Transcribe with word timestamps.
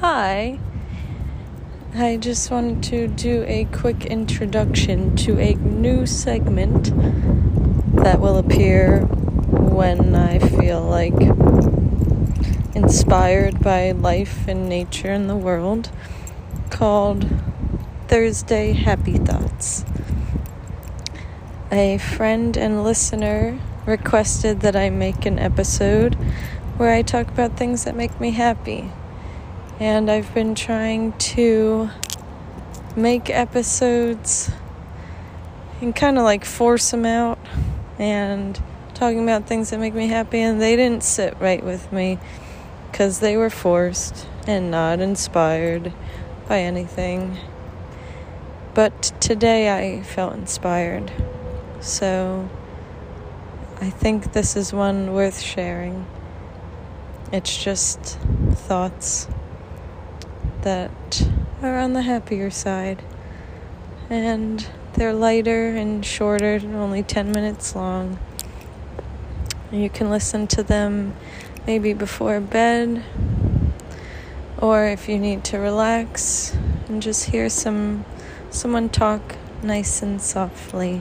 Hi. 0.00 0.58
I 1.94 2.18
just 2.18 2.50
wanted 2.50 2.82
to 2.90 3.08
do 3.08 3.44
a 3.46 3.64
quick 3.64 4.04
introduction 4.04 5.16
to 5.16 5.40
a 5.40 5.54
new 5.54 6.04
segment 6.04 6.92
that 8.04 8.20
will 8.20 8.36
appear 8.36 9.00
when 9.00 10.14
I 10.14 10.38
feel 10.38 10.82
like 10.82 11.18
inspired 12.74 13.62
by 13.62 13.92
life 13.92 14.46
and 14.46 14.68
nature 14.68 15.10
in 15.10 15.28
the 15.28 15.36
world 15.36 15.88
called 16.68 17.26
Thursday 18.06 18.74
Happy 18.74 19.16
Thoughts. 19.16 19.86
A 21.72 21.96
friend 21.96 22.54
and 22.58 22.84
listener 22.84 23.58
requested 23.86 24.60
that 24.60 24.76
I 24.76 24.90
make 24.90 25.24
an 25.24 25.38
episode 25.38 26.16
where 26.76 26.92
I 26.92 27.00
talk 27.00 27.28
about 27.28 27.56
things 27.56 27.84
that 27.84 27.96
make 27.96 28.20
me 28.20 28.32
happy 28.32 28.92
and 29.78 30.10
I've 30.10 30.32
been 30.34 30.54
trying 30.54 31.12
to 31.12 31.90
make 32.96 33.28
episodes 33.28 34.50
and 35.82 35.94
kind 35.94 36.16
of 36.16 36.24
like 36.24 36.44
force 36.44 36.90
them 36.90 37.04
out 37.04 37.38
and 37.98 38.60
talking 38.94 39.22
about 39.22 39.46
things 39.46 39.68
that 39.70 39.78
make 39.78 39.92
me 39.94 40.06
happy, 40.06 40.40
and 40.40 40.60
they 40.60 40.74
didn't 40.76 41.02
sit 41.02 41.36
right 41.38 41.62
with 41.62 41.92
me 41.92 42.18
because 42.90 43.20
they 43.20 43.36
were 43.36 43.50
forced 43.50 44.26
and 44.46 44.70
not 44.70 45.00
inspired 45.00 45.92
by 46.48 46.60
anything. 46.60 47.36
But 48.72 49.12
today 49.20 49.70
I 49.70 50.02
felt 50.02 50.34
inspired, 50.34 51.12
so 51.80 52.48
I 53.80 53.90
think 53.90 54.32
this 54.32 54.56
is 54.56 54.72
one 54.72 55.12
worth 55.12 55.40
sharing. 55.40 56.06
It's 57.32 57.62
just 57.62 58.00
thoughts 58.52 59.28
that 60.66 61.24
are 61.62 61.78
on 61.78 61.92
the 61.92 62.02
happier 62.02 62.50
side. 62.50 63.00
And 64.10 64.66
they're 64.94 65.12
lighter 65.12 65.68
and 65.68 66.04
shorter, 66.04 66.60
only 66.74 67.04
10 67.04 67.30
minutes 67.30 67.76
long. 67.76 68.18
You 69.70 69.88
can 69.88 70.10
listen 70.10 70.48
to 70.48 70.64
them 70.64 71.14
maybe 71.68 71.92
before 71.92 72.40
bed, 72.40 73.04
or 74.58 74.86
if 74.86 75.08
you 75.08 75.18
need 75.18 75.44
to 75.44 75.58
relax 75.58 76.52
and 76.88 77.00
just 77.00 77.26
hear 77.26 77.48
some 77.48 78.04
someone 78.50 78.88
talk 78.88 79.36
nice 79.62 80.02
and 80.02 80.20
softly 80.20 81.00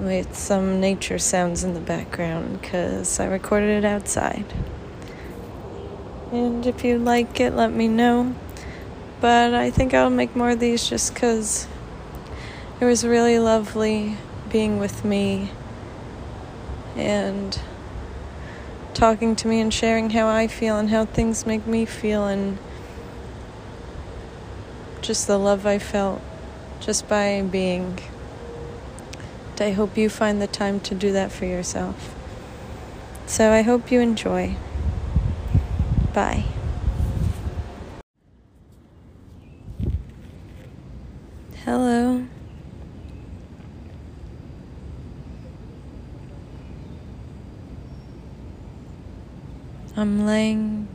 with 0.00 0.36
some 0.36 0.80
nature 0.80 1.18
sounds 1.18 1.62
in 1.62 1.74
the 1.74 1.80
background 1.80 2.60
because 2.60 3.20
I 3.20 3.26
recorded 3.26 3.70
it 3.70 3.84
outside. 3.84 4.52
And 6.32 6.66
if 6.66 6.82
you 6.82 6.98
like 6.98 7.38
it, 7.38 7.54
let 7.54 7.72
me 7.72 7.86
know. 7.86 8.34
But 9.20 9.54
I 9.54 9.70
think 9.70 9.94
I'll 9.94 10.10
make 10.10 10.36
more 10.36 10.50
of 10.50 10.60
these 10.60 10.88
just 10.88 11.14
because 11.14 11.66
it 12.80 12.84
was 12.84 13.06
really 13.06 13.38
lovely 13.38 14.16
being 14.50 14.78
with 14.78 15.04
me 15.04 15.50
and 16.96 17.58
talking 18.94 19.36
to 19.36 19.48
me 19.48 19.60
and 19.60 19.72
sharing 19.72 20.10
how 20.10 20.28
I 20.28 20.46
feel 20.46 20.78
and 20.78 20.90
how 20.90 21.04
things 21.04 21.46
make 21.46 21.66
me 21.66 21.84
feel 21.84 22.26
and 22.26 22.58
just 25.00 25.26
the 25.26 25.38
love 25.38 25.66
I 25.66 25.78
felt 25.78 26.20
just 26.80 27.08
by 27.08 27.42
being. 27.42 27.98
I 29.58 29.70
hope 29.70 29.96
you 29.96 30.10
find 30.10 30.40
the 30.42 30.46
time 30.46 30.80
to 30.80 30.94
do 30.94 31.12
that 31.12 31.32
for 31.32 31.46
yourself. 31.46 32.14
So 33.26 33.52
I 33.52 33.62
hope 33.62 33.90
you 33.90 34.00
enjoy. 34.00 34.56
Bye. 36.12 36.55
Hello. 41.66 42.24
I'm 49.96 50.24
laying 50.24 50.86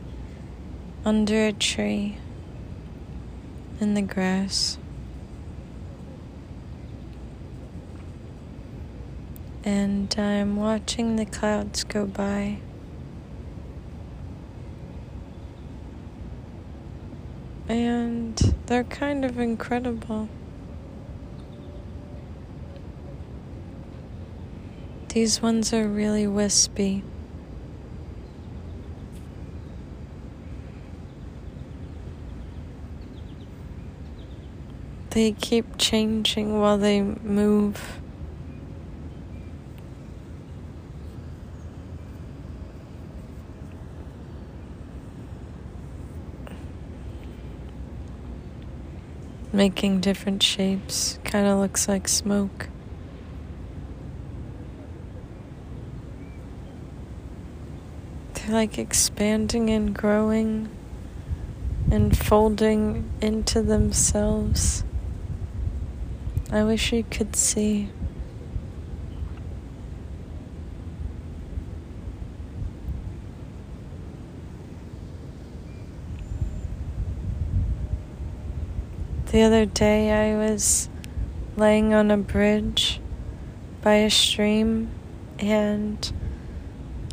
under 1.04 1.48
a 1.48 1.52
tree 1.52 2.16
in 3.82 3.92
the 3.92 4.00
grass. 4.00 4.78
And 9.64 10.14
I'm 10.18 10.56
watching 10.56 11.16
the 11.16 11.26
clouds 11.26 11.84
go 11.84 12.06
by. 12.06 12.60
And 17.68 18.38
they're 18.64 18.84
kind 18.84 19.26
of 19.26 19.38
incredible. 19.38 20.30
These 25.12 25.42
ones 25.42 25.74
are 25.74 25.86
really 25.86 26.26
wispy. 26.26 27.04
They 35.10 35.32
keep 35.32 35.76
changing 35.76 36.58
while 36.58 36.78
they 36.78 37.02
move. 37.02 38.00
Making 49.52 50.00
different 50.00 50.42
shapes, 50.42 51.18
kind 51.22 51.46
of 51.46 51.58
looks 51.58 51.86
like 51.86 52.08
smoke. 52.08 52.70
They're 58.32 58.41
like 58.52 58.78
expanding 58.78 59.70
and 59.70 59.94
growing 59.94 60.68
and 61.90 62.16
folding 62.16 63.10
into 63.20 63.62
themselves. 63.62 64.84
I 66.50 66.62
wish 66.64 66.92
you 66.92 67.04
could 67.04 67.34
see. 67.34 67.88
The 79.32 79.40
other 79.40 79.64
day 79.64 80.10
I 80.10 80.36
was 80.36 80.90
laying 81.56 81.94
on 81.94 82.10
a 82.10 82.18
bridge 82.18 83.00
by 83.80 83.94
a 83.94 84.10
stream 84.10 84.90
and 85.38 86.12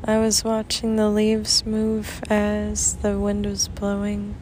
I 0.10 0.18
was 0.18 0.44
watching 0.44 0.96
the 0.96 1.08
leaves 1.08 1.68
move 1.68 2.24
as 2.32 2.96
the 2.96 3.20
wind 3.20 3.46
was 3.46 3.68
blowing, 3.68 4.36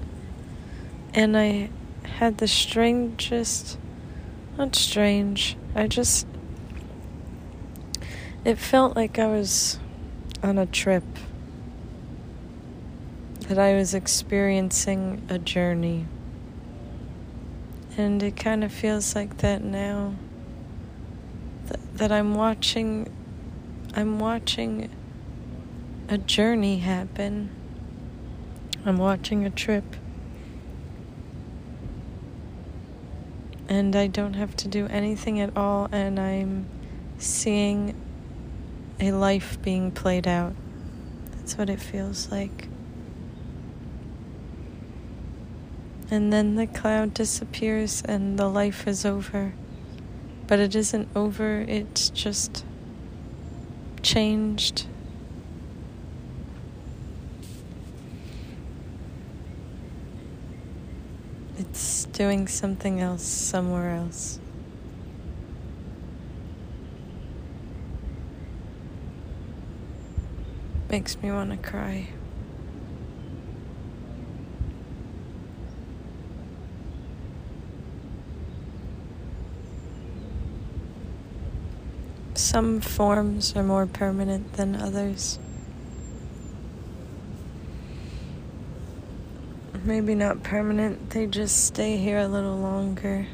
and 1.14 1.36
I 1.36 1.72
had 2.04 2.38
the 2.38 2.48
strangest, 2.48 3.78
not 4.58 4.78
strange, 4.78 5.58
I 5.76 5.88
just, 5.88 6.26
it 8.46 8.58
felt 8.58 8.96
like 8.96 9.20
I 9.20 9.28
was 9.28 9.78
on 10.42 10.58
a 10.58 10.66
trip, 10.66 11.04
that 13.50 13.60
I 13.60 13.74
was 13.74 13.94
experiencing 13.94 15.22
a 15.28 15.38
journey. 15.38 16.06
And 17.98 18.24
it 18.24 18.38
kind 18.38 18.64
of 18.64 18.72
feels 18.72 19.16
like 19.16 19.40
that 19.40 19.62
now. 19.62 20.16
Th- 21.68 21.82
that 21.96 22.14
I'm 22.14 22.36
watching, 22.36 23.12
I'm 23.94 24.18
watching 24.18 24.90
a 26.10 26.18
journey 26.18 26.78
happen. 26.80 27.50
I'm 28.86 28.98
watching 28.98 29.46
a 29.46 29.50
trip. 29.50 29.84
And 33.68 33.96
I 33.96 34.08
don't 34.08 34.36
have 34.36 34.56
to 34.58 34.70
do 34.70 34.88
anything 34.88 35.42
at 35.42 35.58
all, 35.58 35.90
and 35.92 36.18
I'm 36.18 36.68
seeing 37.18 37.94
a 39.00 39.12
life 39.12 39.62
being 39.62 39.92
played 39.92 40.28
out. 40.28 40.56
That's 41.32 41.58
what 41.58 41.70
it 41.70 41.82
feels 41.82 42.32
like. 42.32 42.70
And 46.10 46.32
then 46.32 46.56
the 46.56 46.68
cloud 46.68 47.14
disappears 47.14 48.02
and 48.06 48.40
the 48.40 48.48
life 48.48 48.88
is 48.88 49.06
over. 49.06 49.54
But 50.48 50.60
it 50.60 50.74
isn't 50.74 51.10
over, 51.14 51.66
it's 51.68 52.10
just 52.10 52.64
changed 54.02 54.88
It's 61.60 62.06
doing 62.06 62.48
something 62.48 63.02
else 63.02 63.24
somewhere 63.24 63.96
else. 63.96 64.40
Makes 70.92 71.20
me 71.22 71.32
want 71.32 71.50
to 71.50 71.58
cry. 71.58 72.10
Some 82.36 82.82
forms 82.82 83.56
are 83.56 83.64
more 83.64 83.88
permanent 83.88 84.54
than 84.54 84.76
others. 84.76 85.40
Maybe 89.84 90.16
not 90.16 90.44
permanent, 90.44 91.12
they 91.12 91.28
just 91.28 91.66
stay 91.66 91.96
here 91.96 92.18
a 92.18 92.28
little 92.28 92.58
longer. 92.58 93.26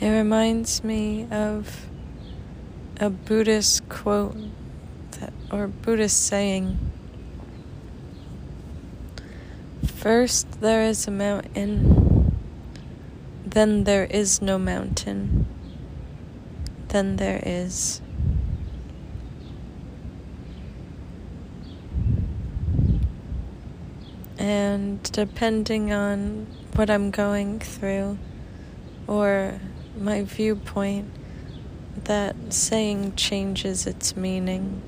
It 0.00 0.08
reminds 0.08 0.82
me 0.82 1.28
of 1.30 1.86
a 2.98 3.08
Buddhist 3.08 3.88
quote 3.88 4.36
that, 5.12 5.32
or 5.52 5.68
Buddhist 5.68 6.26
saying. 6.26 6.76
First 9.84 10.60
there 10.60 10.82
is 10.82 11.06
a 11.06 11.12
mountain, 11.12 12.01
then 13.52 13.84
there 13.84 14.04
is 14.04 14.40
no 14.40 14.58
mountain, 14.58 15.46
then 16.88 17.16
there 17.16 17.42
is. 17.44 18.00
And 24.38 25.02
depending 25.12 25.92
on 25.92 26.46
what 26.74 26.88
I'm 26.90 27.10
going 27.10 27.60
through 27.60 28.18
or 29.06 29.60
my 29.96 30.22
viewpoint, 30.24 31.10
that 32.04 32.34
saying 32.48 33.14
changes 33.16 33.86
its 33.86 34.16
meaning. 34.16 34.82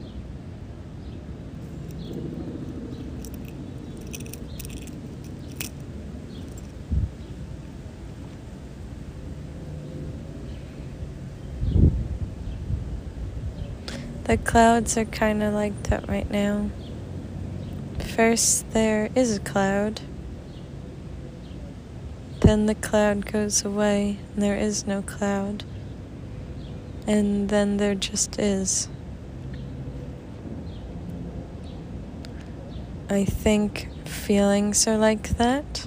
The 14.35 14.43
clouds 14.43 14.99
are 14.99 15.05
kind 15.05 15.45
of 15.45 15.55
like 15.55 15.81
that 15.85 16.09
right 16.09 16.29
now. 16.29 16.69
First, 18.17 18.69
there 18.73 19.09
is 19.15 19.37
a 19.37 19.39
cloud. 19.39 20.01
Then 22.41 22.67
the 22.67 22.75
cloud 22.75 23.31
goes 23.31 23.65
away, 23.65 24.19
and 24.33 24.43
there 24.43 24.57
is 24.57 24.89
no 24.89 25.03
cloud. 25.03 25.63
And 27.07 27.49
then 27.49 27.77
there 27.77 27.95
just 27.95 28.41
is. 28.41 28.89
I 33.09 33.25
think 33.25 33.89
feelings 34.05 34.89
are 34.89 34.99
like 34.99 35.29
that. 35.39 35.87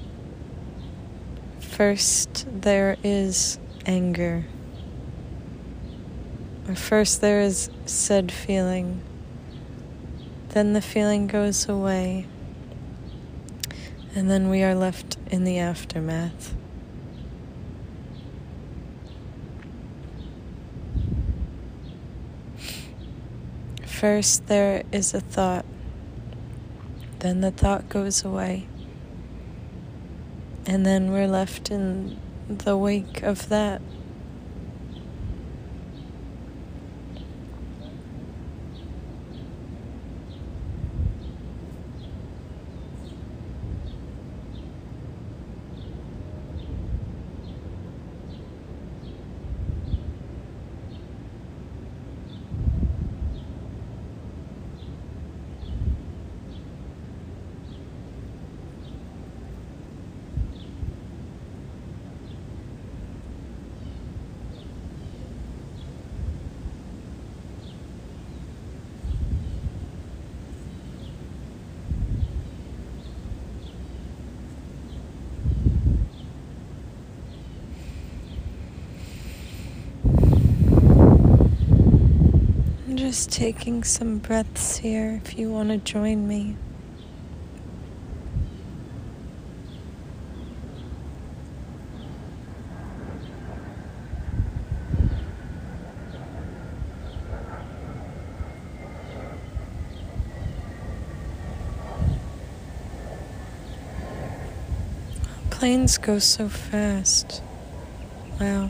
First, 1.60 2.48
there 2.50 2.96
is 3.04 3.60
anger. 3.86 4.46
First, 6.75 7.22
there 7.22 7.42
is 7.42 7.69
said 7.86 8.31
feeling. 8.31 9.02
Then 10.50 10.74
the 10.74 10.81
feeling 10.81 11.28
goes 11.28 11.68
away 11.69 12.28
and 14.18 14.31
then 14.31 14.50
we 14.50 14.64
are 14.64 14.74
left 14.74 15.16
in 15.30 15.44
the 15.44 15.60
aftermath. 15.60 16.56
First, 23.86 24.48
there 24.48 24.81
is 24.92 25.14
a 25.14 25.19
thought, 25.19 25.66
then 27.19 27.42
the 27.42 27.52
thought 27.52 27.90
goes 27.90 28.25
away, 28.25 28.66
and 30.66 30.84
then 30.84 31.12
we're 31.12 31.28
left 31.28 31.69
in 31.69 32.19
the 32.48 32.75
wake 32.75 33.22
of 33.22 33.50
that. 33.50 33.84
Just 83.07 83.31
taking 83.31 83.86
some 83.86 84.18
breaths 84.18 84.75
here 84.80 85.21
if 85.24 85.39
you 85.39 85.50
want 85.50 85.69
to 85.69 85.77
join 85.77 86.27
me. 86.27 86.57
Planes 105.50 105.98
go 105.98 106.19
so 106.19 106.50
fast. 106.50 107.42
Wow. 108.37 108.69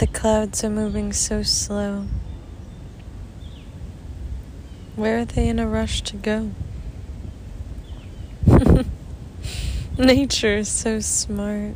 The 0.00 0.06
clouds 0.20 0.62
are 0.62 0.68
moving 0.68 1.14
so 1.14 1.42
slow. 1.42 2.04
Where 4.94 5.20
are 5.20 5.24
they 5.24 5.48
in 5.48 5.58
a 5.58 5.66
rush 5.66 6.02
to 6.02 6.16
go? 6.18 6.50
Nature 9.98 10.58
is 10.58 10.68
so 10.68 11.00
smart. 11.00 11.74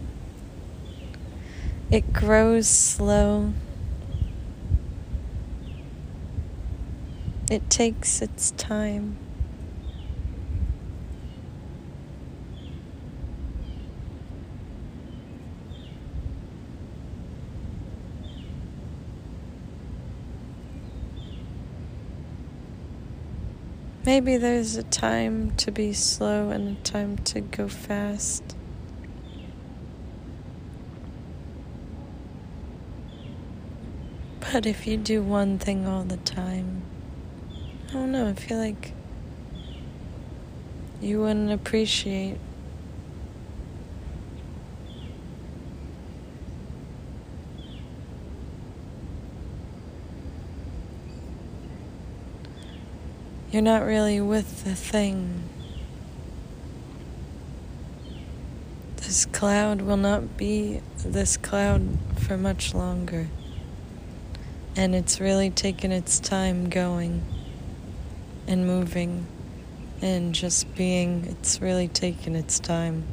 It 1.91 2.13
grows 2.13 2.69
slow. 2.69 3.55
It 7.51 7.71
takes 7.71 8.21
its 8.21 8.51
time. 8.51 9.24
Maybe 24.07 24.37
there's 24.37 24.77
a 24.77 24.83
time 24.83 25.53
to 25.57 25.71
be 25.71 25.95
slow 25.95 26.51
and 26.51 26.77
a 26.77 26.81
time 26.83 27.17
to 27.19 27.41
go 27.41 27.69
fast. 27.69 28.55
But 34.41 34.67
if 34.67 34.87
you 34.87 34.99
do 34.99 35.23
one 35.23 35.59
thing 35.59 35.87
all 35.87 36.05
the 36.05 36.19
time, 36.19 36.83
I 37.89 37.93
don't 37.95 38.13
know, 38.13 38.29
I 38.29 38.35
feel 38.35 38.59
like 38.59 38.93
you 41.01 41.23
wouldn't 41.23 41.51
appreciate 41.51 42.37
You're 53.55 53.63
not 53.63 53.85
really 53.85 54.21
with 54.21 54.65
the 54.65 54.75
thing. 54.75 55.49
This 58.97 59.27
cloud 59.27 59.81
will 59.81 59.97
not 59.97 60.37
be 60.37 60.81
this 61.05 61.37
cloud 61.37 62.01
for 62.19 62.37
much 62.37 62.75
longer. 62.75 63.29
And 64.75 64.93
it's 64.93 65.21
really 65.21 65.51
taken 65.51 65.93
its 65.93 66.19
time 66.19 66.69
going 66.69 67.25
and 68.49 68.67
moving 68.67 69.25
and 70.03 70.35
just 70.35 70.75
being. 70.75 71.25
It's 71.31 71.63
really 71.63 71.87
taken 71.87 72.35
its 72.35 72.59
time. 72.59 73.05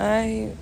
I 0.00 0.52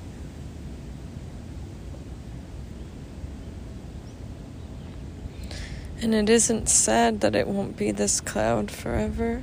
And 6.04 6.14
it 6.14 6.28
isn't 6.28 6.68
sad 6.68 7.22
that 7.22 7.34
it 7.34 7.48
won't 7.48 7.78
be 7.78 7.90
this 7.90 8.20
cloud 8.20 8.70
forever. 8.70 9.42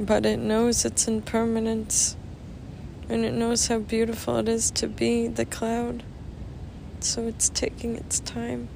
But 0.00 0.24
it 0.24 0.38
knows 0.38 0.86
its 0.86 1.06
impermanence. 1.06 2.16
And 3.10 3.26
it 3.26 3.34
knows 3.34 3.66
how 3.66 3.80
beautiful 3.80 4.38
it 4.38 4.48
is 4.48 4.70
to 4.70 4.88
be 4.88 5.26
the 5.28 5.44
cloud. 5.44 6.04
So 7.00 7.26
it's 7.26 7.50
taking 7.50 7.96
its 7.96 8.20
time. 8.20 8.70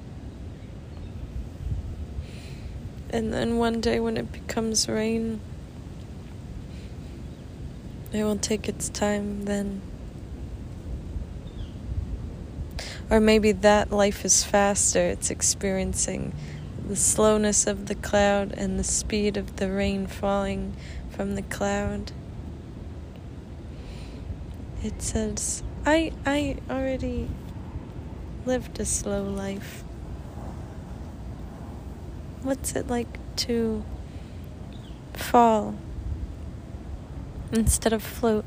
And 3.08 3.32
then 3.32 3.56
one 3.56 3.80
day 3.80 4.00
when 4.00 4.18
it 4.18 4.32
becomes 4.32 4.86
rain, 4.86 5.40
it 8.12 8.22
will 8.22 8.36
take 8.36 8.68
its 8.68 8.90
time 8.90 9.46
then. 9.46 9.80
Or 13.12 13.20
maybe 13.20 13.52
that 13.52 13.92
life 13.92 14.24
is 14.24 14.42
faster, 14.42 14.98
it's 14.98 15.30
experiencing 15.30 16.32
the 16.88 16.96
slowness 16.96 17.66
of 17.66 17.84
the 17.84 17.94
cloud 17.94 18.52
and 18.52 18.78
the 18.78 18.84
speed 18.84 19.36
of 19.36 19.56
the 19.56 19.70
rain 19.70 20.06
falling 20.06 20.74
from 21.10 21.34
the 21.34 21.42
cloud. 21.42 22.10
It 24.82 25.02
says, 25.02 25.62
I, 25.84 26.12
I 26.24 26.56
already 26.70 27.28
lived 28.46 28.80
a 28.80 28.86
slow 28.86 29.24
life. 29.24 29.84
What's 32.40 32.74
it 32.74 32.88
like 32.88 33.18
to 33.36 33.84
fall 35.12 35.74
instead 37.52 37.92
of 37.92 38.02
float? 38.02 38.46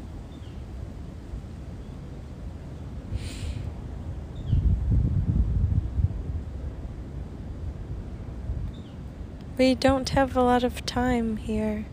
We 9.58 9.74
don't 9.74 10.10
have 10.10 10.36
a 10.36 10.44
lot 10.44 10.66
of 10.66 10.86
time 10.86 11.38
here. 11.38 11.86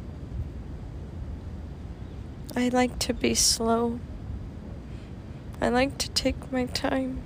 I 2.57 2.71
like 2.71 2.99
to 3.01 3.15
be 3.15 3.35
slow. 3.35 4.01
I 5.61 5.69
like 5.69 5.97
to 5.99 6.11
take 6.11 6.51
my 6.51 6.65
time. 6.65 7.23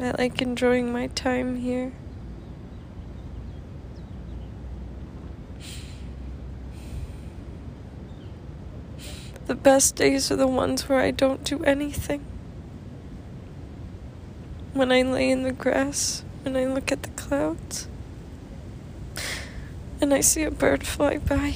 I 0.00 0.12
like 0.12 0.40
enjoying 0.40 0.90
my 0.90 1.08
time 1.08 1.56
here. 1.56 1.92
The 9.44 9.54
best 9.54 9.94
days 9.96 10.32
are 10.32 10.36
the 10.36 10.46
ones 10.46 10.88
where 10.88 11.00
I 11.00 11.10
don't 11.10 11.44
do 11.44 11.62
anything. 11.64 12.24
When 14.72 14.90
I 14.90 15.02
lay 15.02 15.28
in 15.28 15.42
the 15.42 15.52
grass 15.52 16.24
and 16.46 16.56
I 16.56 16.64
look 16.64 16.90
at 16.90 17.02
the 17.02 17.10
clouds 17.10 17.88
and 20.02 20.12
I 20.12 20.20
see 20.20 20.42
a 20.42 20.50
bird 20.50 20.84
fly 20.84 21.18
by. 21.18 21.54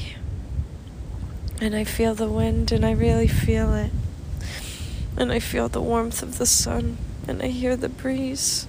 And 1.61 1.75
I 1.75 1.83
feel 1.83 2.15
the 2.15 2.31
wind, 2.31 2.71
and 2.71 2.87
I 2.87 2.93
really 2.93 3.27
feel 3.27 3.75
it. 3.75 3.91
And 5.17 5.33
I 5.33 5.41
feel 5.41 5.69
the 5.69 5.83
warmth 5.83 6.23
of 6.23 6.39
the 6.39 6.47
sun, 6.47 6.97
and 7.27 7.43
I 7.43 7.49
hear 7.49 7.77
the 7.77 7.89
breeze. 7.89 8.69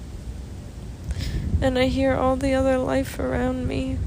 And 1.62 1.77
I 1.77 1.86
hear 1.86 2.15
all 2.15 2.36
the 2.36 2.55
other 2.55 2.79
life 2.79 3.19
around 3.19 3.67
me. 3.67 4.00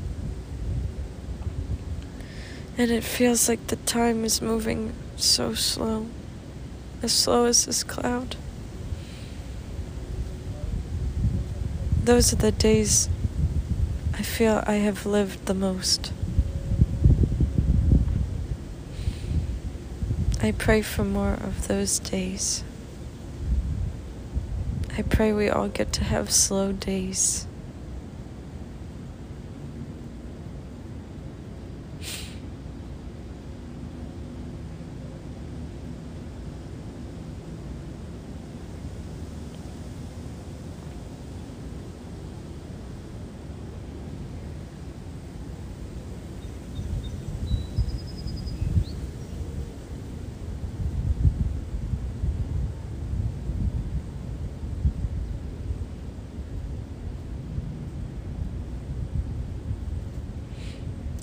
And 2.76 2.90
it 2.90 3.04
feels 3.04 3.48
like 3.48 3.68
the 3.68 3.76
time 3.76 4.24
is 4.24 4.42
moving 4.42 4.92
so 5.14 5.54
slow, 5.54 6.08
as 7.00 7.12
slow 7.12 7.44
as 7.44 7.66
this 7.66 7.84
cloud. 7.84 8.34
Those 12.02 12.32
are 12.32 12.36
the 12.36 12.50
days 12.50 13.08
I 14.20 14.22
feel 14.22 14.62
I 14.66 14.74
have 14.74 15.06
lived 15.06 15.46
the 15.46 15.54
most. 15.54 16.12
I 20.42 20.52
pray 20.52 20.82
for 20.82 21.04
more 21.04 21.32
of 21.32 21.68
those 21.68 21.98
days. 21.98 22.62
I 24.98 25.00
pray 25.00 25.32
we 25.32 25.48
all 25.48 25.68
get 25.68 25.94
to 25.94 26.04
have 26.04 26.30
slow 26.30 26.70
days. 26.70 27.46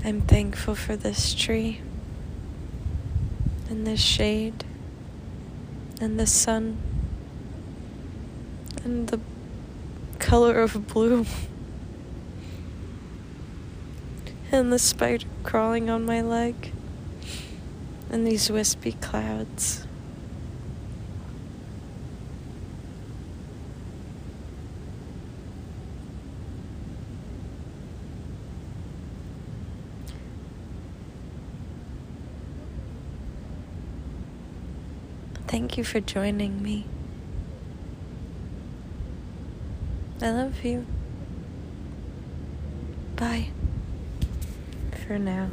I'm 0.07 0.21
thankful 0.21 0.73
for 0.73 0.95
this 0.95 1.33
tree 1.33 1.81
and 3.69 3.85
this 3.85 3.99
shade 3.99 4.63
and 5.99 6.17
the 6.17 6.25
sun 6.25 6.77
and 8.85 9.09
the 9.09 9.19
color 10.17 10.61
of 10.61 10.87
blue 10.87 11.25
and 14.49 14.71
the 14.71 14.79
spider 14.79 15.25
crawling 15.43 15.89
on 15.89 16.05
my 16.05 16.21
leg 16.21 16.71
and 18.09 18.25
these 18.25 18.49
wispy 18.49 18.93
clouds. 18.93 19.86
Thank 35.47 35.77
you 35.77 35.83
for 35.85 36.01
joining 36.01 36.61
me. 36.61 36.85
I 40.21 40.31
love 40.31 40.63
you. 40.65 40.85
Bye. 43.15 43.47
For 45.05 45.17
now. 45.17 45.49